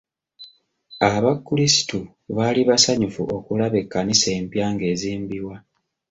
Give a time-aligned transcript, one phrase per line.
[1.11, 1.99] Abakrisitu
[2.35, 5.55] baali basanyufu okulaba ekkanisa empya ng'ezimbibwa.